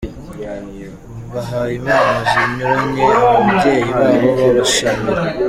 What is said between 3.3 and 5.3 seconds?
ababyeyi babo babashimira.